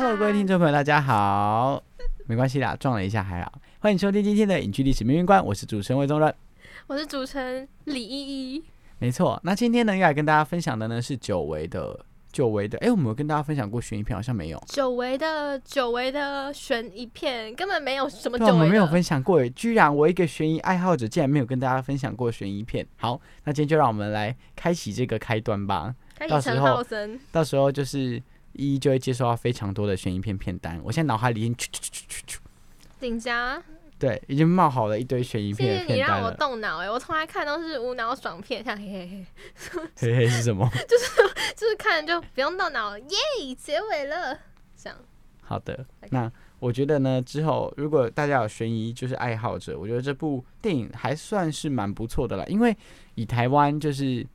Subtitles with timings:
[0.00, 1.82] Hello，各位听众朋友，大家好。
[2.24, 3.52] 没关系啦，撞了一下还好。
[3.80, 6.34] 欢迎收听今天的影剧历史命运观，我是主持人魏宗润，
[6.86, 8.64] 我是主持人李依依。
[8.98, 12.00] 没错，那今天呢要来跟大家分享的呢是久违的
[12.32, 12.78] 久违的。
[12.78, 14.64] 哎，我们有跟大家分享过悬疑片，好像没有。
[14.68, 18.38] 久违的久违的悬疑片根本没有什么。
[18.38, 19.46] 对，我们没有分享过。
[19.50, 22.86] 居然我一个悬疑爱好者，竟然没有跟大家分享过悬疑片。
[22.96, 25.94] 好，那今天就让我们来开启这个开端吧。
[26.16, 27.20] 开启陈浩森。
[27.30, 28.22] 到时候就是。
[28.52, 31.54] 一就会接收到非常多的悬疑片片单，我现在脑海里已经
[32.98, 33.62] 紧张，
[33.98, 39.26] 对，已经冒好了一堆悬疑片片单你让我动脑哎，我从来看都是无脑爽片，像嘿嘿嘿，
[39.96, 40.68] 嘿嘿 是什么？
[40.88, 41.10] 就是
[41.56, 44.38] 就是看就不用动脑，耶，结尾了，
[44.76, 44.98] 这样。
[45.42, 52.76] 好的，那我觉得呢，之后如果大家有悬疑就是爱好者，我觉得这部电影还算是蛮不错的啦，因为
[53.14, 54.26] 以台湾就是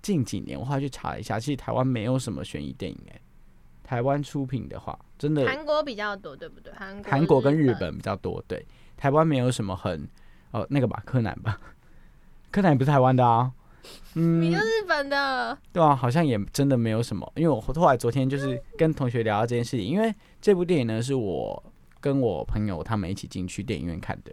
[0.00, 3.20] 近几年我后来去查了一下，其实台湾没有什么悬疑电影哎。
[3.86, 6.72] 台湾出品的话，真的韩国比较多，对不对？
[6.74, 8.66] 韩韩国跟日本比较多，对。
[8.96, 10.08] 台湾没有什么很
[10.50, 11.56] 哦，那个吧，柯南吧，
[12.50, 13.52] 柯南也不是台湾的啊，
[14.14, 17.30] 嗯，你就日本的，对啊，好像也真的没有什么。
[17.36, 21.62] 因为我后来昨天就是跟同学聊到这件事情，因为这部电影呢是我
[22.00, 24.32] 跟我朋友他们一起进去电影院看的，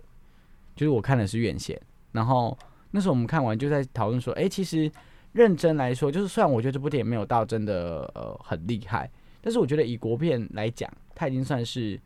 [0.76, 1.80] 就是我看的是院线，
[2.14, 2.58] 然后
[2.90, 4.90] 那时候我们看完就在讨论说，哎，其实
[5.34, 9.12] 认真来说，就是虽然我觉得这部电影没有到真的呃很厉害。
[9.44, 12.00] 但是我觉得以国片来讲，它已经算是，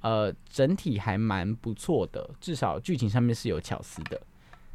[0.00, 4.20] 呃，整体还蛮不错的，至少剧情上面是有巧思的。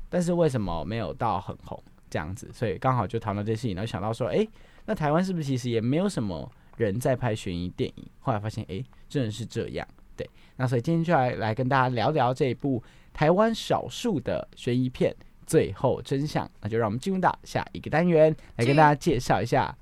[0.09, 2.51] 但是为什么没有到很红这样子？
[2.53, 4.45] 所以刚好就谈到这事情，然后想到说，哎，
[4.85, 8.05] 那台湾是不是其实也没有什么人在拍悬疑电影？
[8.19, 9.87] 后来发现，哎，真的是这样。
[10.17, 15.09] 对，那所以今天就来来跟大家聊聊这一部台湾少数的悬疑片
[15.47, 16.45] 《最后真相》。
[16.59, 19.73] 那就让我们进入到下一个单元，来跟大家介绍一下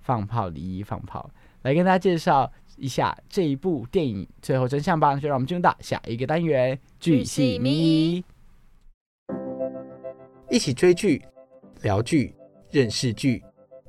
[0.00, 1.28] 放炮离一放炮。
[1.66, 8.24] 来跟大家介绍一下这一部电影最后真相吧，就让我们进入到下一个单元——剧系迷，
[10.48, 11.20] 一起追剧、
[11.82, 12.32] 聊剧、
[12.70, 13.42] 认识剧，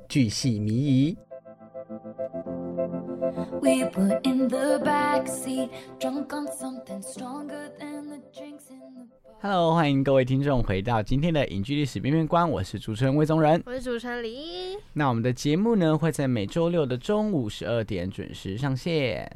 [0.08, 1.16] 剧系迷疑。
[9.40, 14.76] Hello，欢迎各位听众回到今天的影剧历史边边观，我是主持人魏宗仁，我是主持人李。
[14.94, 19.30] 那我们的节目呢会在每周六的中午十二点准时上线，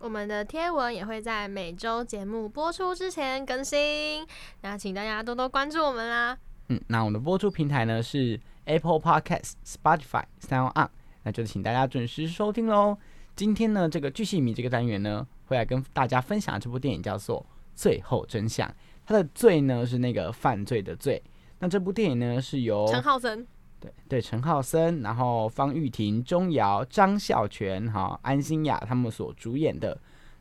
[0.00, 4.22] 我们的贴文也会在每周节目播出之前更新，
[4.60, 6.36] 那请大家多多关注我们啦。
[6.68, 10.90] 嗯，那我们的播出平台呢是 Apple Podcast、Spotify、Sound On，
[11.22, 12.98] 那就请大家准时收听喽。
[13.34, 17.40] 今天呢，这个巨细迷这个单元呢，会来跟大家分享这部电影叫做
[17.74, 18.68] 《最后真相》。
[19.08, 21.22] 他的罪呢是那个犯罪的罪。
[21.60, 23.46] 那这部电影呢是由陈浩森，
[23.80, 29.98] 对对，陈浩森，然后方玉婷、钟瑶、张孝全、哈安心雅他们所主演的。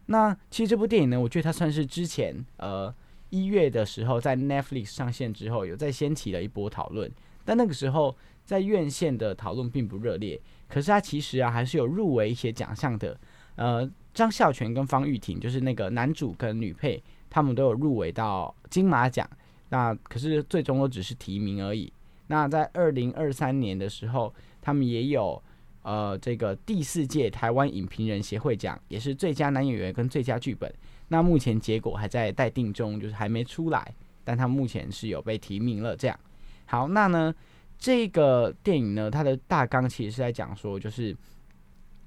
[0.07, 2.93] 那其实这部电影呢，我觉得它算是之前呃
[3.29, 7.09] 一月的时候在 Netflix 上线之后，有在掀起了一波讨论。
[7.45, 8.13] 但那个时候
[8.43, 10.37] 在院线的讨论并不热烈。
[10.67, 13.17] 可是它其实啊还是有入围一些奖项的。
[13.55, 17.01] 呃，张孝全跟方玉婷就是那个男主跟女配。
[17.37, 19.29] 他们都有入围到金马奖，
[19.69, 21.93] 那可是最终都只是提名而已。
[22.25, 25.39] 那在二零二三年的时候，他们也有
[25.83, 30.73] 呃这个第四届台湾影评人协会奖，也是最佳男演员跟最佳剧本。
[31.09, 33.93] 那目前结果还在待定中，就是还没出来，
[34.23, 35.95] 但他目前是有被提名了。
[35.95, 36.19] 这样
[36.65, 37.31] 好，那呢
[37.77, 41.15] 这个电影呢，它的大纲其实是在讲说，就是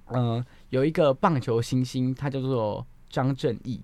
[0.06, 3.80] 嗯有一个棒球新星，他叫做张正义。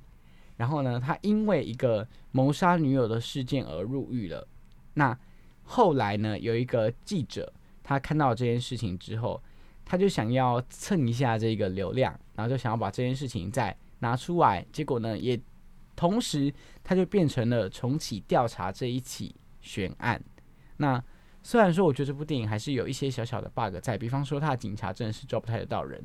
[0.57, 4.47] 然后呢，他因为一个谋杀女友的事件而入狱了。
[4.95, 5.17] 那
[5.63, 9.43] 后来呢，有一个记者，他看到这件事情之后，
[9.85, 15.39] 他就想要蹭一下这个流量，然后就想要把这件事情再拿出来，结果呢，也
[15.95, 20.23] 同时他就变成了重启调查这一起悬案。
[20.79, 21.03] 那
[21.43, 26.03] 虽然说我觉得这部电影还是有一些小小的 bug 在，比方说他的警察真的是抓不太得到人。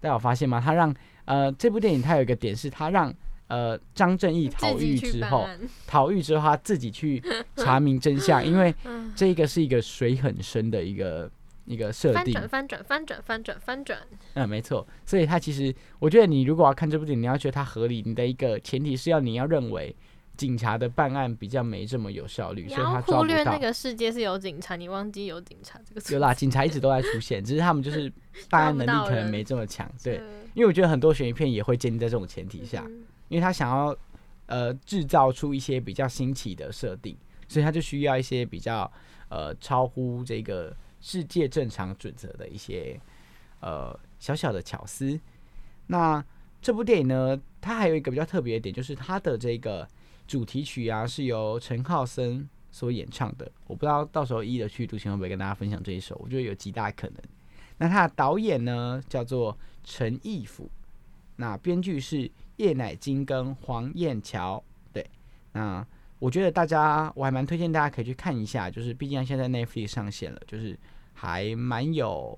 [0.00, 0.60] 大家有发现吗？
[0.60, 0.94] 他让
[1.24, 3.12] 呃这部电影他有一个点是，他让
[3.48, 5.46] 呃张正义逃狱之后，
[5.86, 7.22] 逃狱之后他自己去
[7.56, 11.30] 查明真相， 因为嗯这个是一个水很深的一个
[11.64, 12.34] 一个设定。
[12.34, 13.98] 翻转翻转翻转翻转翻转，
[14.34, 19.94] 嗯，没错，所以他其实，我觉得你如果要看这部电影，你要觉得它合理，你的一个前提是要你要认为
[20.36, 23.00] 警察的办案比较没这么有效率，所以他。
[23.00, 28.12] 忽略那个世界是有警察，你忘记有警察这个有啦， 警察一直都在出现，只是他们就是
[28.48, 29.90] 办案能力可能没这么强。
[30.02, 33.96] 对， 嗯因为我觉得很多悬疑片也会建立在这种前提下，嗯因为他想要
[34.46, 37.16] 呃制造出一些比较新奇的设定，
[37.48, 38.90] 所以他就需要一些比较
[39.28, 42.98] 呃超乎这个世界正常准则的一些
[43.60, 45.18] 呃小小的巧思。
[45.86, 46.24] 那
[46.60, 49.86] 这部电影呢，它还有一个比较特别的点，就是它的这个
[50.26, 53.50] 主题曲啊是由陈浩森所演唱的。
[53.66, 57.16] 我不知道到时候一的去读行会不会跟大家分享这一首，我觉得有极大可能。
[57.78, 60.68] 那他的导演呢叫做陈义甫，
[61.40, 64.62] 那编剧是叶乃金跟黄燕乔。
[64.92, 65.08] 对，
[65.52, 65.86] 那
[66.18, 70.76] 我觉得大家我还蛮推荐大家可以去看一下，就是毕竟现在 Netflix 上线了，就是
[71.14, 72.36] 还蛮有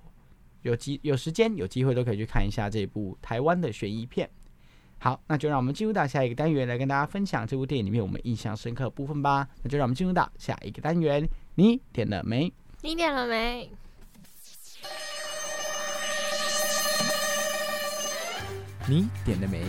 [0.62, 4.28] 有机有时间有机会都可以去看一下这部台湾的悬疑片。
[4.98, 9.48] 好，那就让我们进入到下一个单元来跟大家分享这部电影里面我们印象深刻的部分吧。
[9.62, 12.52] 那就让我们进入到下一个单元，你点了没？
[12.82, 13.70] 你点了没？
[18.90, 19.62] 你点了没？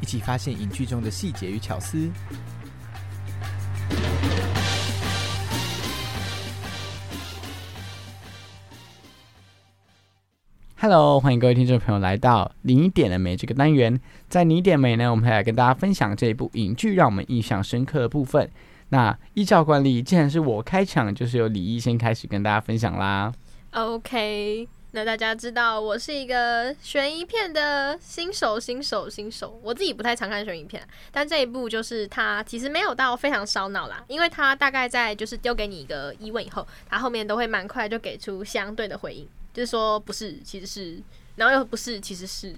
[0.00, 2.08] 一起发现影剧中的细节与巧思。
[10.76, 14.00] Hello，欢迎各位听众朋友来到你点了没这个单元。
[14.28, 18.48] 在你点没呢，我们会来跟大家分享这一部影剧让我们印象深刻的部分。
[18.90, 23.32] 那依照惯例，既然是我开场，就是由李毅先开始跟大家分享啦。
[23.72, 29.60] OK，那大家知道我是一个悬疑片的新手，新手，新手。
[29.62, 41.00] 我自己不太常看悬疑片，但这一部就是它其实没有到非常烧脑啦，因为它大概在就是丢给你一个疑问以后，它后面都会蛮快就给出相对的回应，就是说不是，其实是，
[41.36, 42.54] 然后又不是，其实是。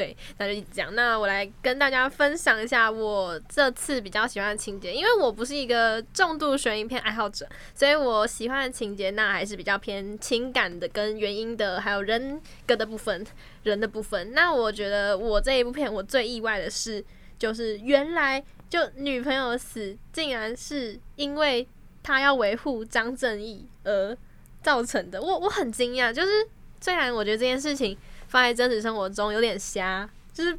[0.00, 0.94] 对，那就一直这样。
[0.94, 13.22] 那我来跟大家分享一下我这次比较喜欢的情节，因为我不是一个重度悬疑片爱好者，所以我喜欢的情节那还是比较偏情感的、跟原因的，还有人格的部分、
[13.64, 14.32] 人的部分。
[14.32, 17.04] 那我觉得我这一部片我最意外的是，
[17.38, 21.68] 就是原来就女朋友死，竟然是因为
[22.02, 24.16] 她要维护张正义而
[24.62, 25.20] 造成的。
[25.20, 26.48] 我我很惊讶，就是
[26.80, 27.94] 虽然我觉得这件事情
[28.30, 30.56] 放在真实生活中有点瞎，就是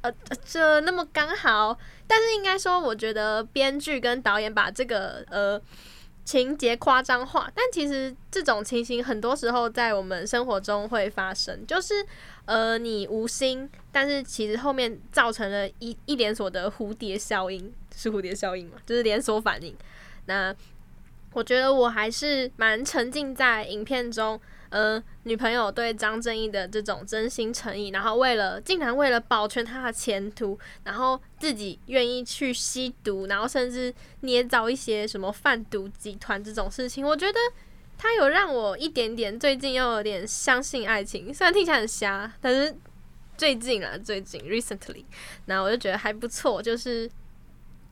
[0.00, 0.10] 呃
[0.42, 5.60] 这那么刚好，但是应该说，我觉得编剧跟导演把这个呃
[6.24, 11.94] 情节夸张化，但其实这种情形很多时候在我们生活中会发生，就是
[12.46, 19.76] 呃你无心，但是其实后面造成了一一连锁的蝴蝶效应，是蝴蝶效应嘛，就是连锁反应。
[20.24, 20.54] 那
[21.34, 24.40] 我觉得我还是蛮沉浸在影片中。
[24.70, 37.38] 呃，女朋友对张正义的这种真心诚意，然后为了竟然为了保全他的前途，然后自己愿意去吸毒，然后甚至捏造一些什么贩毒集团这种事情，我觉得
[37.98, 42.74] 他有让我一点点最近又有点相信爱情，虽然听起来很瞎，但是
[43.36, 45.04] 最近啊，最近 recently，
[45.46, 47.10] 然后我就觉得还不错，就是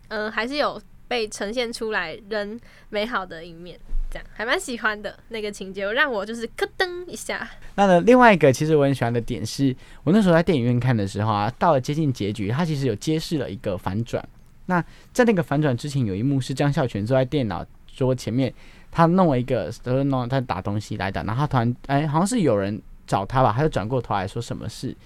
[0.08, 2.60] 嗯、还是有被呈现出来人
[2.90, 3.78] 美好的一面。
[4.10, 7.46] 这样还蛮喜欢的那个情节，让我就是咯噔一下。
[7.74, 14.26] 那呢，另外一个其实我很喜欢的点是，我那时候在电影院看的时候啊，到了接近结局，它其实有揭示了一个反转。
[14.64, 18.52] 那在那个反转之前，有一幕是张孝全坐在电脑桌前面，
[18.90, 24.96] 他弄了一个，就是弄他打东西来的，然后他突然哎，好像是有人找他吧，他就转过头来说什么事。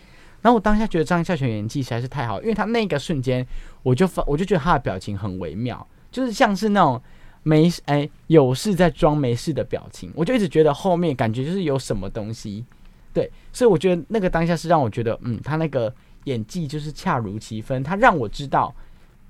[0.43, 3.45] 然后我当下觉得张孝全演技实在是太好，因为他那个瞬间，
[3.83, 7.03] 我就发我就觉得他的表情很微妙，就是像是那种。
[7.45, 12.65] 没事，哎、有事在装没事的表情，我就一直觉得后面感觉就是有什么东西，
[13.13, 15.93] 对，所以我觉得那个当下是让我觉得，嗯，他那个
[16.23, 18.73] 演技就是恰如其分，他让我知道，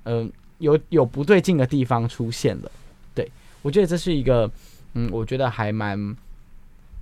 [0.02, 2.70] 嗯、有有不对劲的地方出现了，
[3.14, 3.26] 对
[3.62, 4.50] 我觉得这是一个，
[4.92, 6.14] 嗯，我觉得还蛮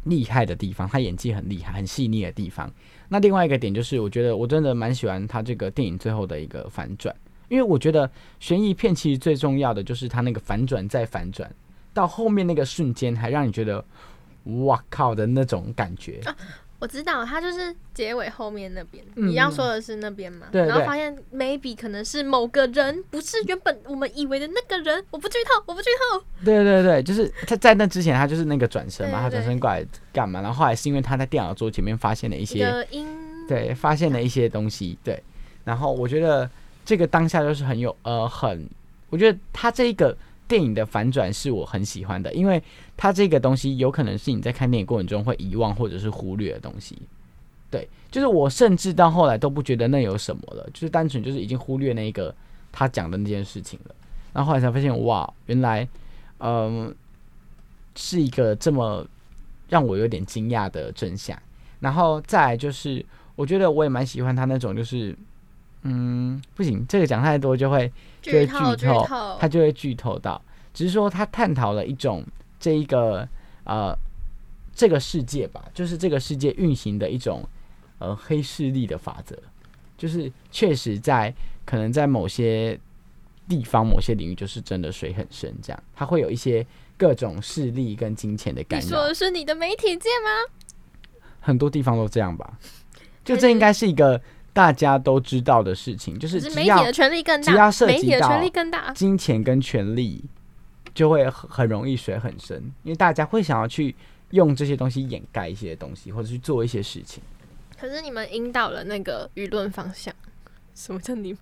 [0.04, 2.72] 厉害的地方，他演技很厉害、很细腻的地方。
[3.08, 7.12] 那另外一个点就是，我觉得我真的蛮喜欢他这个电影最后的一个反转。
[7.50, 11.54] 因为我觉得悬疑片其实最重要的就是它那个反转再反转，
[11.92, 13.84] 到后面那个瞬间还让你觉得
[14.64, 16.20] 哇靠的那种感觉。
[16.24, 16.34] 啊
[16.80, 20.46] 我知道，他就是结尾后面那边，嗯你要说的是那边嘛？
[20.50, 25.04] 然后发现 maybe 可能是某个人，不是原本我们以为的那个人。
[25.10, 26.24] 我不剧透，我不剧透。
[26.42, 30.40] 对对对，就是他在那之前，他就是那个转身嘛，他转身过来干嘛？
[30.40, 33.06] 然后后来是因为他在电脑桌前面发现了一一些，个音，
[33.46, 35.22] 对，发现了一些东西，对。
[35.64, 36.48] 然后我觉得
[36.90, 38.68] 这个当下就是很有呃很，
[39.10, 40.16] 我觉得他这一个
[40.48, 42.60] 电影的反转是我很喜欢的，因为
[42.96, 46.98] 他这个东西有可能是你在看电影过程中会遗忘或者是忽略的东西。
[47.70, 52.34] 对，就是我甚至到后来都不觉得那有什么了，就是单纯就是已经忽略那个
[52.72, 53.94] 他讲的那件事情了。
[54.32, 55.86] 然后后来才发现，哇，原来，
[56.38, 56.92] 嗯、
[57.94, 59.06] 是一个这么
[59.68, 61.40] 让我有点惊讶的真相。
[61.78, 63.06] 然后再来就是，
[63.36, 65.16] 我觉得我也蛮喜欢他那种，就是，
[65.82, 68.52] 嗯，不行，这个讲太多就会就会剧
[68.86, 69.48] 透，他。
[69.48, 70.40] 就会剧透到。
[70.72, 72.24] 只是说他探讨了一种
[72.58, 73.28] 这一个
[73.64, 73.96] 呃
[74.74, 77.42] 这个世界吧，就是这个世界运行的一种
[77.98, 79.36] 呃黑势力的法则，
[79.98, 81.34] 就是确实在
[81.64, 82.78] 可能在某些
[83.48, 86.64] 地方、某些领域，就是真的水很深，这样他会有一些
[86.96, 91.24] 各种势力跟金钱的干扰你说的，是你的媒体界吗？
[91.40, 92.58] 很多地方都这样吧。
[93.24, 94.20] 就这应该是一个
[94.60, 98.92] 大家都知道的事情，就是只要媒体的权力更大只要大，涉及到媒体的权力更大。
[98.92, 100.22] 金钱跟权力
[100.94, 103.96] 就会很很容易水很深，因为大家会想要去
[104.32, 107.22] 用这些东西掩盖一些东西，或者去做一些事情。
[107.80, 110.12] 可是你们引导了那个舆论方向。
[110.74, 111.34] 什么叫你？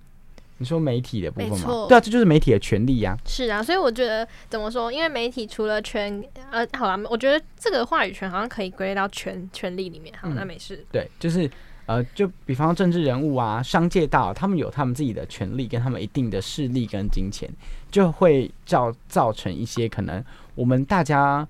[0.59, 1.87] 你说媒体的部分吗？
[1.89, 4.93] 对啊，这就是媒体的权利呀、是啊，所以我觉得怎么说？
[4.93, 6.23] 因为媒体除了权，
[6.53, 10.15] 呃，好啦，我觉得这个话语权好像可以归到权权利里面。
[10.21, 10.85] 好，嗯那没事。
[10.93, 11.49] 对，就是
[11.89, 17.49] 呃，就比方政治人物啊、商界大佬，他们有他们自己的权利，跟他们一定的势力跟金钱，
[17.91, 20.23] 就会造造成一些可能
[20.55, 21.49] 我们大家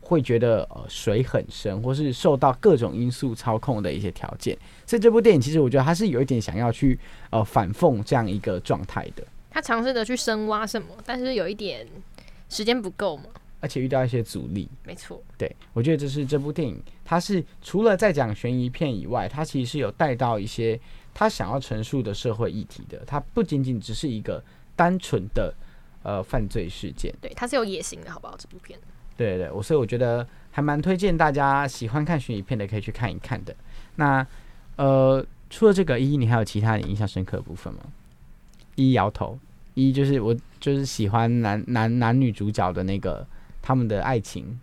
[0.00, 4.56] 会觉得呃水很深，或是受到各种因素操控的一些条件。
[4.86, 6.96] 所以这部电影其实我觉得它是有一点想要去
[7.30, 11.84] 呃反讽这样一个状态的，他尝试着去深挖什么，但是有一点
[12.48, 13.24] 时间不够嘛。
[13.62, 14.68] 而且遇到一些阻力。
[14.84, 20.78] 没错，对，我觉得这是这部电影，它是除了在讲悬疑片以外，它其实是有带到一些
[21.14, 23.02] 他想要陈述的社会议题的。
[23.06, 24.44] 它不仅仅只是一个
[24.76, 25.54] 单纯的
[26.02, 27.10] 呃犯罪事件。
[27.22, 28.36] 对，它是有野心的，好不好？
[28.36, 28.78] 这部片
[29.16, 33.54] 对对对，我所以我觉得还蛮推荐大家喜欢看悬疑片的可以去看一看的。
[33.96, 34.26] 那
[34.76, 37.80] 呃，除了这个一，你还有其他你印象深刻的部分吗？
[38.74, 39.38] 一摇头，
[39.74, 43.24] 一就是我就是喜欢男男男女主角的那个
[43.62, 44.60] 他们的爱情。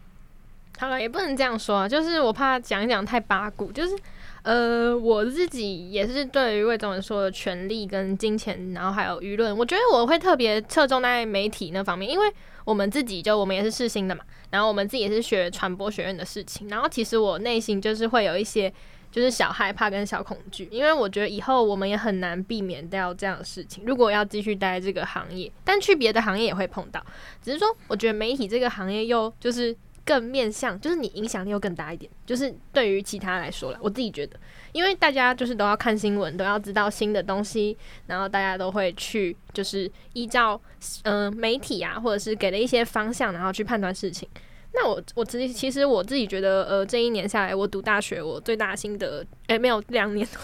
[0.77, 3.97] 好了，也不能这样说啊，就是我怕讲一讲太八股，就是
[4.43, 12.31] 呃，我自己也是对于魏总文说的权力跟金钱，然后还有舆论，我觉得我会特别侧重在媒体那方面，因为
[12.63, 18.71] 我们自己就我们也是世新的嘛，然后我们自己也是学传播学院的事情，然后其实我内心就是会有一些
[19.11, 27.05] 就是小害怕跟小恐惧，因为我觉得以后我们也很难避免掉这样的事情，如果要继续待在这个行业，但去别的行业也会碰到，
[27.41, 29.75] 只是说我觉得媒体这个行业又就是。
[30.05, 32.11] 更面向，就是你影响力又更大一点。
[32.25, 34.39] 就是对于其他来说了，我自己觉得，
[34.71, 40.59] 因为大家就是都要看新闻，都要知道新的东西，然后大家都会去就是依照
[41.03, 44.27] 嗯、媒体啊，或者是给了一些方向，然后去判断事情。
[44.73, 50.39] 那我我自己其实我自己觉得，呃，这一年下来，我读大学，我最大的心得，诶、没有两年多，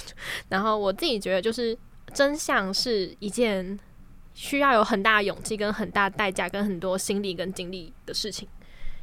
[0.50, 1.77] 然后我自己觉得就是
[2.13, 3.79] 真相是一件
[4.34, 8.48] 需要有很大勇气、跟很大代价、跟很多心力跟精力的事情。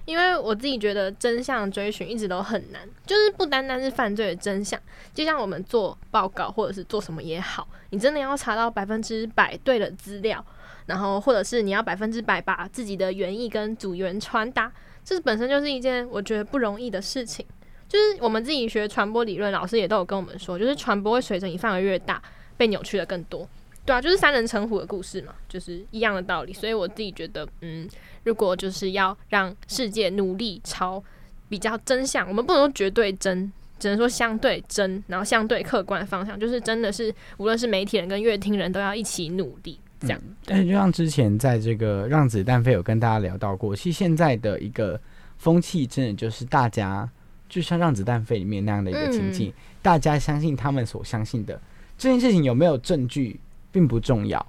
[0.04, 4.78] 因为我自己觉得真相追寻一直都很难，就是不单单是犯罪的真相，
[5.14, 10.44] 就像我们做报告或者是做什么也好，你真的要查到百分之百对的资料，
[10.86, 14.72] 然后或者是你要百分之百把自己的原意跟组员传达，
[15.04, 17.44] 这本身就是一件我觉得不容易的事情。
[17.88, 22.22] 就是我们自己学传播理论，老师也都有跟我们说，就是传播会随着你范围越大，
[22.56, 23.46] 被扭曲的更多。
[23.84, 26.52] 对啊，就是三人成虎的故事嘛，就是一样的道理。
[26.52, 27.86] 所以我自己觉得，嗯，
[28.24, 31.02] 如果就是要让世界努力朝
[31.48, 40.20] 比较真相，我们不能说绝对真，只能说相对真，然后相对客观的方向，就是真的是无论是媒体人跟乐听人都要一起努力，这样。
[40.44, 45.00] 但是就像之前在这个让子弹飞有跟大家聊到过，其实现在的一个
[45.38, 47.08] 风气真的就是大家
[47.48, 51.60] 就像让子弹飞里面那样的一个情境，大家相信他们所相信的
[51.96, 53.38] 这件事情有没有证据
[53.70, 54.44] 并不重要，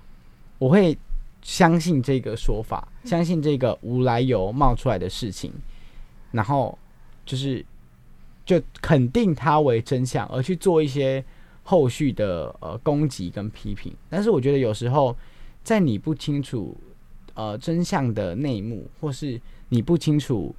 [0.58, 0.98] 我会
[1.42, 5.52] 相信这个说法，相信这个无来由冒出来的事情，
[6.32, 6.78] 然后
[7.26, 7.64] 就是
[8.46, 11.24] 就肯定它为真相，而去做一些
[11.64, 13.94] 后续的呃攻击跟批评。
[14.10, 15.16] 但是我觉得有时候
[15.64, 16.78] 在你不清楚
[17.34, 19.40] 呃真相的内幕，或是
[19.70, 20.54] 你不清楚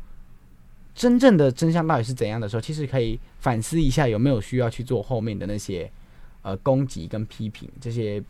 [0.94, 5.90] 真正的真相到底是怎样的时候，其实可以反思一下有没有需要去做后面的那些
[6.42, 8.22] 呃攻击跟批评这些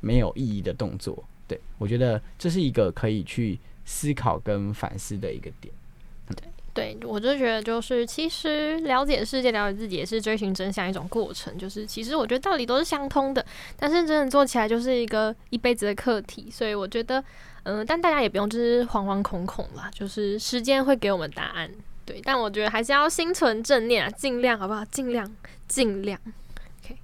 [0.00, 1.24] 没有意义的动作。
[1.48, 5.74] 对我觉得这是一个可以去思考跟反思的一个点。
[6.80, 11.58] 对，我就觉得就是其实了解世界、了解自己也是追寻真相一种过程。
[11.58, 13.44] 就是其实我觉得道理都是相通的，
[13.76, 16.50] 但是真的做起来就是一个一辈子的课题。
[16.50, 17.22] 所以我觉得，
[17.64, 21.70] 嗯，但大家也不用就是惶惶恐恐啦，就是时间会给我们答案。
[22.06, 24.82] 对，但我觉得还是要心存正念啊，尽量好不好？
[24.86, 25.30] 尽量，
[25.68, 26.18] 尽量。
[26.82, 26.96] OK，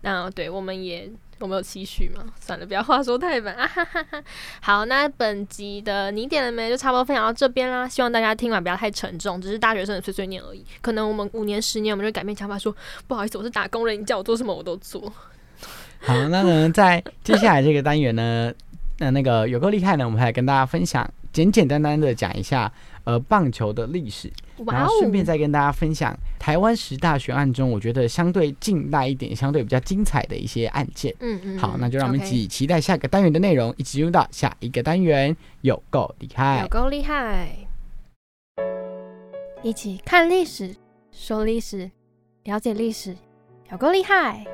[0.00, 1.10] 那对我们也。
[1.40, 2.24] 我们有期许吗？
[2.40, 3.66] 算了，不要话说太满啊！
[3.66, 4.22] 哈哈哈。
[4.60, 6.68] 好，那本集的你点了没？
[6.68, 7.88] 就差不多分享到这边啦。
[7.88, 10.64] 希望大家听完不要太沉重，只是大学生的碎碎念而已。
[10.80, 12.74] 可能我们五年、十年，我们就改变想法，说
[13.06, 15.12] 不好意思，我是打工人，你叫我做什么我都做。
[16.00, 18.52] 好，那呢，在接下来这个单元呢，
[18.98, 22.72] 那那个有够厉害呢，我们还跟大家分享，简简单单的讲一下。
[23.04, 24.30] 呃，棒球的历史，
[24.66, 31.14] 然后顺便再跟大家分享台湾十大悬案中，我觉得相对近代一点、相对比较精彩的一些案件。
[31.20, 37.48] 嗯嗯，好，那就让我们一起期待下个单元的内容，一起进入到下一个单元，有够厉害，有够厉害，
[39.62, 40.74] 一起看历史，
[41.10, 41.90] 说历史，
[42.44, 43.16] 了解历史，
[43.70, 44.44] 有够厉害。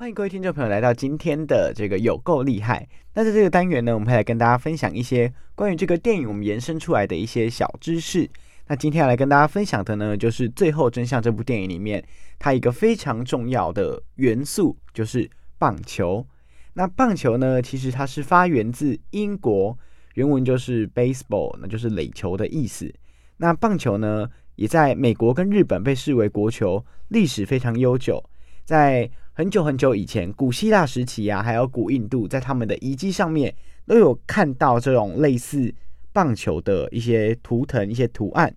[0.00, 2.88] 欢迎各位听众朋友来到今天的这个有够厉害。
[3.12, 8.26] 那在这个单元呢，我们会来跟大家分享一些关于这个电影我们延伸出来的一些小知识。
[8.68, 12.02] 那今天要来跟大家分享的呢，就是《最后真相》这部电影里面
[12.38, 15.28] 它一个非常重要的元素，就是
[15.58, 16.26] 棒球。
[16.72, 19.78] 那棒球呢，其实它是发源自英国，
[20.14, 22.90] 原文就是 baseball，那就是垒球的意思。
[23.36, 24.26] 那棒球呢，
[24.56, 28.24] 也在美国跟日本被视为国球，历史非常悠久，
[28.64, 33.54] 在很久很久以前，古希腊时期啊，还有古印度，在他们的遗迹上面
[33.86, 35.74] 都有看到这种类似
[36.12, 38.54] 棒球的一些图腾、一些图案。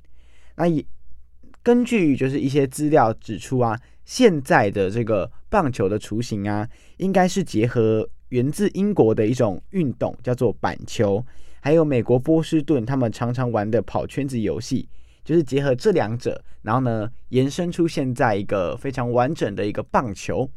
[0.57, 0.83] 那也
[1.61, 6.67] 根据就是一些资料指出啊，现在的这个棒球的雏形啊，
[6.97, 11.25] 应该是结合源自英国的一种运动，叫做板球，
[11.61, 14.89] 还有美国波士顿他们常常玩的跑圈子游戏。
[15.23, 20.51] 就是结合这两者，然后呢，延伸出现在一个非常完整的一个棒球。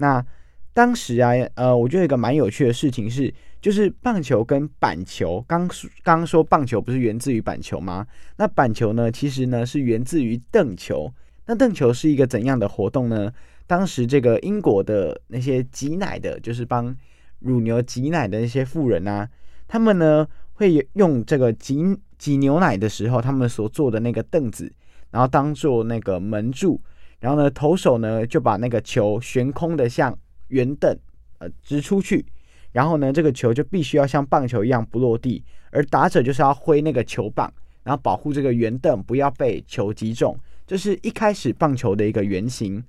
[0.00, 0.24] 那
[0.72, 8.06] 当时啊，呃，我觉得一个蛮有趣的事情是，就是棒球跟板球，刚刚刚说棒球不是源自于板球吗？
[8.36, 11.12] 那板球呢，其实呢是源自于凳球。
[11.46, 13.30] 那凳球是一个怎样的活动呢？
[13.66, 16.96] 当时这个英国的那些挤奶的，就是帮
[17.40, 19.28] 乳牛挤奶的那些妇人啊，
[19.68, 21.96] 他们呢会用这个挤。
[22.20, 24.70] 挤牛奶的时候，他们所坐的那个凳子，
[25.10, 26.78] 然后当做那个门柱，
[27.20, 30.98] 然后呢，投手呢就把那个球悬空的像圆凳，
[31.38, 32.24] 呃，直出去，
[32.72, 37.52] 然后呢，这个球就必须要像棒球一样不落地，而打者就是要挥那个球棒，
[37.84, 42.82] 然后保护这个圆凳不要被球击中，这是一开始棒球的一个原型。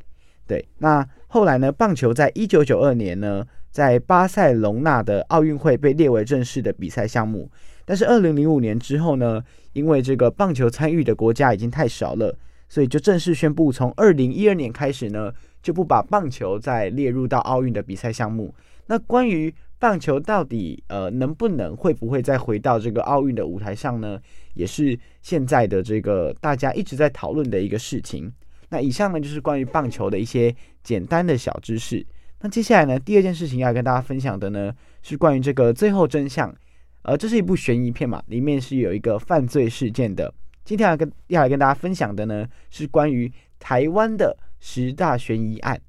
[0.48, 7.50] 对，那后来呢，棒球在一九九二年呢，在巴塞隆纳的奥运会被列为正式的比赛项目。
[7.86, 12.38] 但是二零零五年之后呢，因为这个棒球参与的国家已经太少了，
[12.72, 15.30] 所以就正式宣布，从二零一二年开始呢，
[15.62, 18.56] 就不把棒球再列入到奥运的比赛项目。
[18.86, 24.18] 那关于棒球到底呃能不能会不会再回到这个奥运的舞台上呢，
[24.54, 28.32] 也是现在的这个大家一直在讨论的一个事情。
[28.70, 32.06] 那以上呢就是关于棒球的一些简单的小知识。
[32.40, 36.56] 那接下来呢，第二件事情要跟大家分享的呢，是关于这个最后真相。
[37.02, 40.34] 呃，这是一部悬疑片嘛，里面是有一个犯罪事件的。
[40.64, 45.80] 今天要跟要来跟大家分享的呢，是关于台湾的十大悬疑案。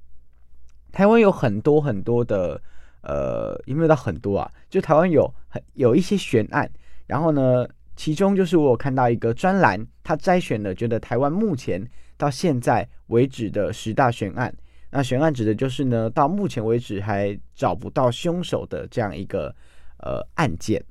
[0.90, 2.60] 台湾有很多很多的，
[3.02, 4.50] 呃，有没有到很多啊？
[4.68, 6.70] 就台湾有很有一些悬案，
[7.06, 11.82] 然后呢，其中就是我有看到一个专栏，他摘选了觉得台湾目前
[12.16, 14.54] 到现在为止的十大悬案。
[14.90, 19.54] 那悬案指的就是呢，到目前为止还找不到凶手的这样一个
[19.98, 20.82] 呃案件。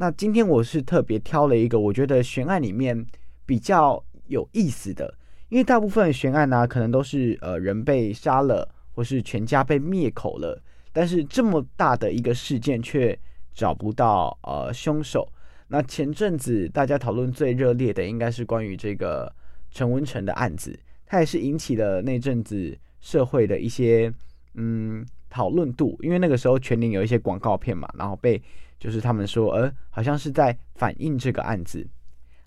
[0.00, 3.04] 那今天我是特别挑了一个我觉得悬案里面
[3.44, 5.14] 比较有意思的，
[5.50, 10.58] 因为大部分悬案呢，可能都是呃人被杀了，或是全家被灭口了，
[10.90, 13.16] 但是这么大的一个事件却
[13.52, 15.30] 找不到呃凶手。
[15.68, 19.30] 那前阵子大家讨论最热烈的，应该是关于这个
[19.70, 24.10] 陈文成的案子，它也是引起了那阵子社会的一些
[24.54, 28.42] 嗯讨论度，因为那个时候全年有一些广告片嘛，然后被。
[28.80, 31.86] 就是他们说，呃，好像是在反映这个案子。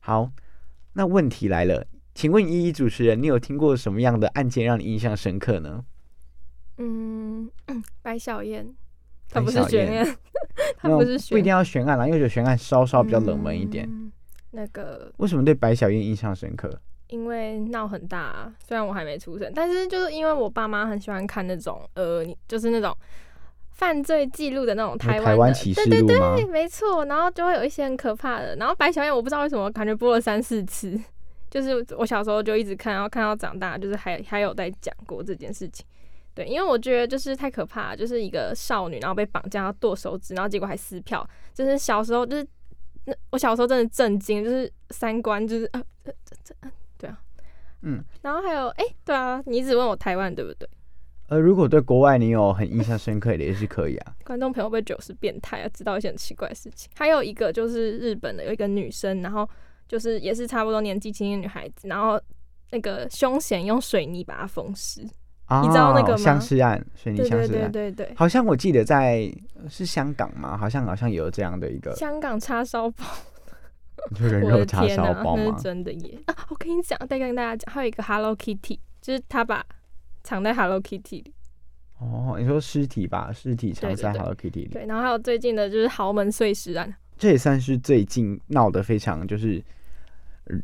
[0.01, 0.29] 好，
[0.91, 5.85] 那问题来了，请问依依主持人，你有听过什么样的案件让你印象深刻呢？
[6.77, 7.49] 嗯，
[8.01, 8.67] 白小燕
[9.29, 10.17] 她不是悬案，
[10.75, 13.87] 她不是悬不一定要悬案啦，因为我觉得悬案稍稍比较冷门一点。
[13.87, 14.11] 嗯
[14.55, 16.79] 那个为什么对白小燕印象深刻？
[17.07, 22.95] 因为闹很大、啊，虽然我还没出生，但是就是因为我爸妈很喜欢看那种呃，你就是那种
[23.73, 26.17] 犯罪记录的那种台湾的对对？
[26.17, 28.55] 对，没错，然后就会有一些很可怕的。
[28.57, 30.97] 然后白小燕我不知道为什么感觉播了三四次，
[31.49, 35.85] 就是我小时候就一直看，然后看到长大，就是还还有在讲过这件事情。
[36.35, 42.47] 对，因为我觉得就是太可怕了，就是一个少女，然后被绑架，要剁手指，然后结果还撕票，就是小时候就是
[43.05, 46.55] 那我小时候真的震惊，就是三观就是呃这这
[46.97, 47.19] 对啊，
[47.81, 50.67] 嗯，然后还有哎、对啊，你一直问我台湾对不对？
[51.29, 54.13] 呃，如果对国外你有很印象深刻的，也是可以啊。
[54.23, 56.89] 观众朋友被酒是变态啊，知道一些很奇怪的事情。
[56.95, 59.47] 还有一个就是日本的有一个女生，然后
[59.87, 62.21] 就是也是差不多年纪轻的女孩子，然后
[62.71, 65.01] 那个凶嫌用水泥把她封尸。
[65.45, 69.29] 啊，你知道那个吗相尸案，水泥对对对相尸案，对对，好像我记得在
[69.69, 70.57] 是香港吗？
[70.57, 73.05] 好像好像有这样的一个，香港叉烧包，
[74.15, 75.63] 就人肉叉烧天呐，那是？
[75.63, 76.17] 真的耶！
[76.27, 79.63] 啊，我跟你讲，再跟大家讲，还有一个 Hello Kitty，就是他把
[80.23, 81.33] 藏在 Hello Kitty 里。
[81.99, 89.63] 哦，你说尸体吧，尸体藏在 Hello Kitty 里，对，然后还有最近的就是豪门碎尸案，这也算是最近闹得非常就是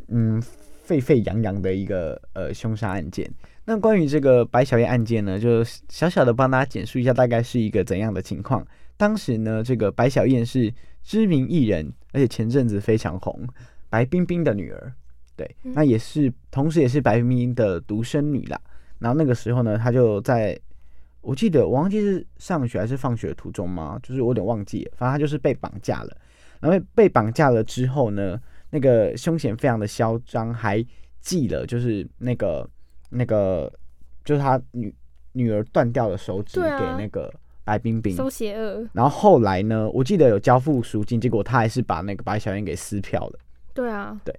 [0.08, 0.42] 嗯
[0.84, 3.30] 沸沸扬扬的一个呃凶杀案件。
[3.66, 8.66] 那关于这个白小燕案件呢，就小小的帮大家简述一下，大概是一个怎样的情况。
[8.98, 13.48] 当时呢，这个白小燕是知名艺人，而且前阵子非常红，
[13.88, 14.92] 白冰冰的女儿。
[15.38, 18.60] 对，嗯那也是，同时也是白冰冰的独生女啦。
[19.00, 20.60] 然后那个时候呢，他就在，
[21.22, 23.98] 我记得我忘记是上学还是放学途中吗？
[24.04, 26.18] 就是我有点忘记了，反正他就是被绑架了。
[26.60, 30.86] 然后被绑架了之后呢，那个凶嫌非常的嚣张，还
[31.22, 32.70] 寄了就是那个
[33.10, 33.72] 那个
[34.26, 34.94] 就是他女
[35.32, 37.34] 女儿断掉的手指给那个
[37.64, 38.14] 白冰冰。
[38.16, 38.86] 搜邪恶。
[38.92, 43.40] 然后后来呢，我记得有交付赎金，结果他还是把那个白小燕给撕票了。
[43.74, 44.38] 对啊，对，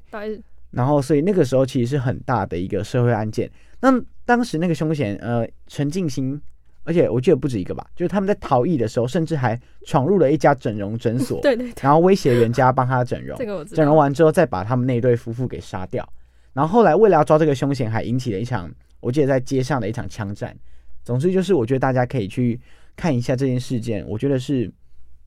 [0.71, 3.51] 然后，所以那个时候其实是很大的一个社会案件。
[3.81, 3.91] 那
[4.31, 6.41] 当时那个凶嫌，呃，陈静心，
[6.85, 13.45] 而且我记得不止一个吧，就是他们在逃逸的时候，甚至还闯入了一家整容诊所， 对对对，然后威胁人家帮他整容这。
[13.45, 13.97] 个我知整容。
[13.97, 16.09] 完之后，再把他们那对夫妇给杀掉。
[16.53, 20.57] 然后后来为了要抓这个凶嫌，还引起了一场，我记得在街上的一场枪战。
[21.03, 22.61] 总之就是，我觉得大家可以去
[22.95, 24.07] 看一下这件事件。
[24.07, 24.73] 我觉得是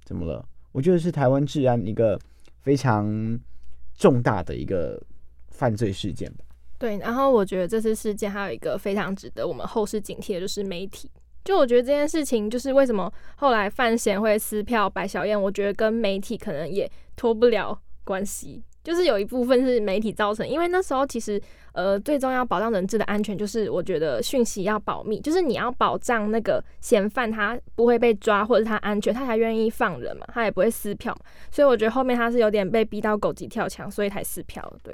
[0.05, 0.45] 怎么了？
[0.71, 2.17] 我觉得是台湾治安一个
[2.61, 3.37] 非常
[3.97, 4.97] 重大的一个
[5.49, 6.45] 犯罪事件吧。
[6.83, 11.09] 对，然后我觉得这次事件还有一个非常值得我们后世警惕的，就是媒体。
[11.45, 18.61] 就我觉得这件事情，就是为什么后来范闲会撕票白小燕，我觉得跟媒体可能也脱不了关系。
[18.83, 21.41] 就是有一部分是媒体造成，因为那时候其实
[21.71, 31.17] 呃最重要保障人质的安全，就是我觉得讯息要保密，就是你要保障那个嫌犯他不会被抓，或者他安全，他才愿意放人嘛，他也不会撕票。
[31.49, 34.93] 所以我觉得后面他是有点被逼到狗急跳墙，所以才撕票，对。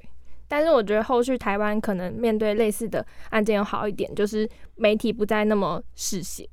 [0.49, 6.45] 但是我觉得后续台湾可能面对类似的案件要好一点，就是媒体不再那么嗜血，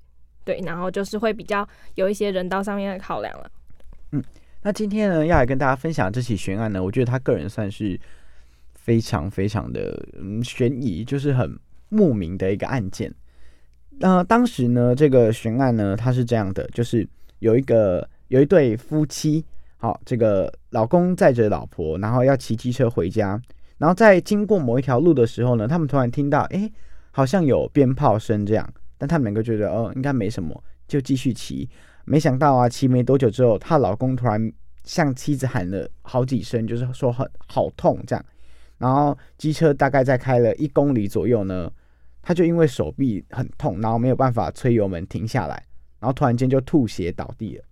[0.44, 3.50] 对，然后就是会比较有一些人道上面的考量了。
[4.12, 4.22] 嗯
[4.62, 7.98] 那今天呢，要来跟大家分享这起悬案呢，我觉得他个人算是
[8.74, 13.12] 非常非常的嗯悬疑，就是很莫名的一个案件。
[13.98, 19.44] 那、当时呢，这个悬案呢，它是这样的，就是有一个有一对夫妻，
[19.76, 23.40] 好，这个老公载着老婆，然后要骑机车回家，
[23.78, 26.70] 然后在经过某一条路的时候呢，他们突然听到，哎、
[27.10, 31.68] 好像有鞭炮声这样，但他们两个觉得，哦，应该没什么，就继续骑。
[32.04, 34.52] 没想到啊，骑没多久之后，她老公突然
[34.84, 38.24] 向妻子喊了好几声，就是说很好痛这样。
[38.78, 41.70] 然后机车大概在开了一公里左右呢，
[42.22, 45.54] 他就因为手臂很痛，然后没有办法催油门停下来，
[45.98, 47.64] 然后突然间就吐血倒地了。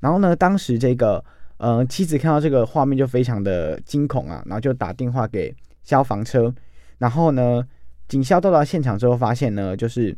[0.00, 1.24] 然后呢，当时这个
[1.58, 6.54] 呃妻子看到这个画面就非常的惊恐啊，然后就打电话给消防车。
[6.98, 7.62] 然后呢，
[8.08, 10.16] 警消到达现场之后，发现呢，就是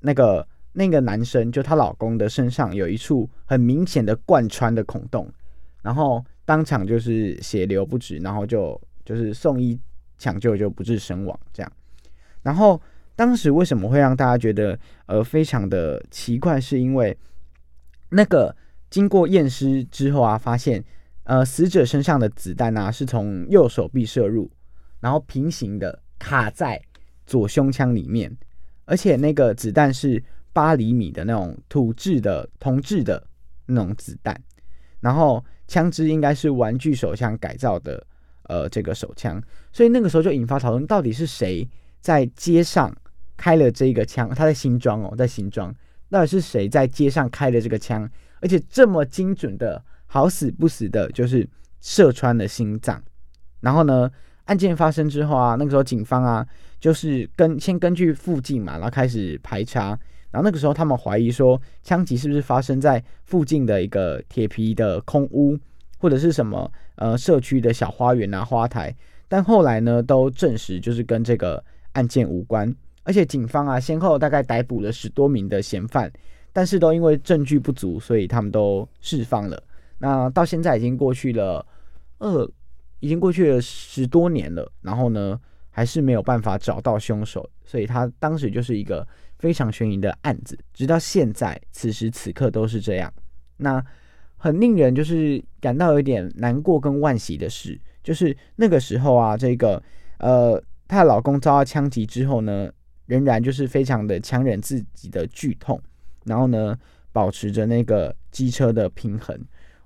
[0.00, 5.28] 那个那个男生，就她老公的身上有一处很明显的贯穿的孔洞，
[5.82, 9.78] 然后当场就是血流不止，然后就就是送医
[10.18, 11.72] 抢救就不治身亡这样。
[12.42, 12.80] 然后
[13.14, 17.16] 当时为什么会让大家觉得呃非常的奇怪，是因为
[18.10, 18.54] 那个
[18.90, 20.84] 经过验尸之后啊，发现
[21.24, 24.50] 呃死者身上的子弹啊是从右手臂射入，
[25.00, 26.80] 然后平行的卡在
[27.24, 28.36] 左胸腔里面，
[28.84, 30.22] 而且那个子弹是
[30.52, 33.24] 八厘米的那种土制的铜制的
[33.66, 34.36] 那种子弹，
[34.98, 38.04] 然后枪支应该是玩具手枪改造的，
[38.48, 39.40] 呃，这个手枪，
[39.72, 41.68] 所以那个时候就引发讨论，到底是谁
[42.00, 42.92] 在街上
[43.36, 44.28] 开了这个枪？
[44.30, 45.72] 他在新庄哦，在新庄
[46.08, 51.48] 到底是谁在街上开了这个枪，而且这么精准的，好死不死的，就是
[51.80, 53.02] 射穿了心脏。
[53.60, 54.10] 然后呢，
[54.44, 56.46] 案件发生之后啊，那个时候警方啊，
[56.80, 59.98] 就是跟先根据附近嘛，然后开始排查。
[60.30, 65.58] 然后那个时候他们怀疑说，枪击是不是发生在附近的一个铁皮的空屋，
[65.98, 68.94] 或者是什么呃社区的小花园啊花台。
[69.28, 72.74] 但后来呢，都证实就是跟这个案件无关。
[73.02, 76.10] 而且警方啊，先后大概逮捕了十多名的嫌犯，
[76.52, 79.62] 但是都因为证据不足，所以他们都释放了。
[79.98, 81.64] 那到现在已经过去了
[82.18, 82.50] 二，
[83.00, 89.06] 已经过去了十多年了，然后呢，还是没有办法找到凶手，所以他当时就是一个
[89.38, 93.12] 非常悬疑的案子，直到现在此时此刻都是这样。
[93.56, 93.84] 那
[94.36, 99.82] 很令人就是感到有点难过跟惋惜的事，就是那个时候啊，这个
[100.18, 102.70] 呃，她的老公遭到枪击之后呢。
[103.06, 105.82] 仍然就是非常的强忍自己的剧痛，
[106.24, 106.76] 然后呢，
[107.12, 109.38] 保持着那个机车的平衡。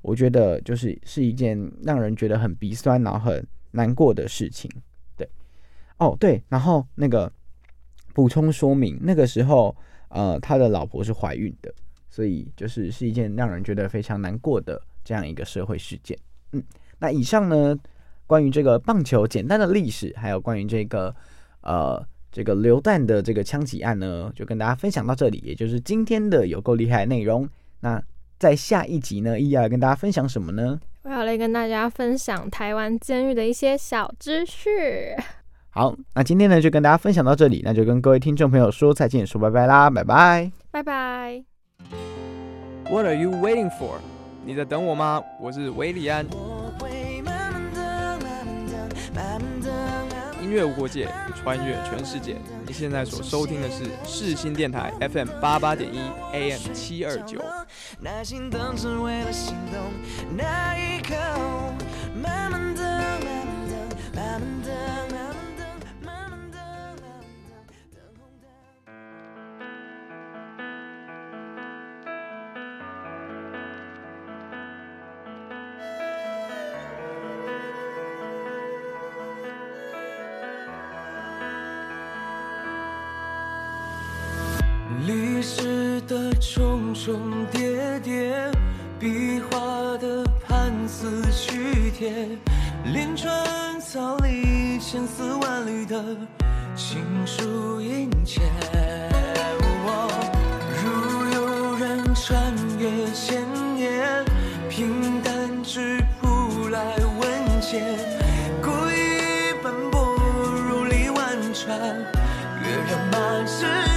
[0.02, 4.70] 我觉得就是是一件让人觉得很鼻酸，然后很难过的事情。
[5.16, 5.26] 对，
[5.98, 7.32] 哦对，然后那个
[8.12, 9.74] 补充说明，那个时候
[10.08, 11.72] 呃，他的老婆是怀孕的，
[12.10, 16.18] 所以就是是一件让人觉得非常难过的这样一个社会事件。
[16.52, 16.62] 嗯，
[16.98, 17.74] 那以上呢，
[18.26, 21.14] 关于这个棒球简单的历史，还有关于这个
[21.62, 22.06] 呃。
[22.34, 27.48] 这个榴弹的这个枪击案呢，就跟大家分享到这里，也就是今天的有够厉害的内容。
[27.78, 28.02] 那
[28.40, 30.80] 在下一集呢，依要跟大家分享什么呢？
[31.04, 35.16] 我要来跟大家分享台湾监狱的一些小知识。
[35.70, 41.44] 好，那今天呢就跟大家分享到这里，那就跟各位听众朋友说再见，说拜拜啦，拜拜，拜拜。
[42.90, 43.98] What are you waiting for？
[44.44, 45.22] 你在等我吗？
[45.40, 46.26] 我是维里安。
[50.54, 52.36] 越无国界，穿越全世界。
[52.64, 55.98] 你现在所收听的是世新电台 FM 八八点一
[56.32, 57.42] AM 七二九。
[86.40, 88.50] 重重叠叠，
[88.98, 89.58] 笔画
[89.98, 92.26] 的盘丝曲帖，
[92.84, 96.02] 连川草里千丝万缕的
[96.74, 98.40] 情书殷切。
[100.82, 103.42] 如有人穿越千
[103.74, 104.24] 年，
[104.70, 107.82] 平淡质朴来问切，
[108.62, 110.16] 故意奔波
[110.68, 111.78] 如历万川，
[112.62, 113.93] 越人满世。